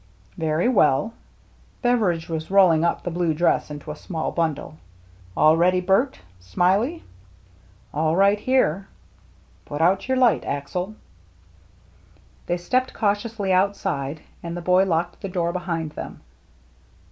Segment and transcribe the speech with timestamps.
[0.47, 1.13] "Very well."
[1.83, 4.77] Beveridge was rolling up the blue dress into a small bundle.
[5.37, 7.03] "All ready, Bert— Smiley?"
[7.93, 8.87] "All right here.""
[9.67, 10.43] Put out your light.
[10.43, 10.95] Axel."
[12.47, 16.21] They stepped cautiously outside, and the boy locked the door behind them.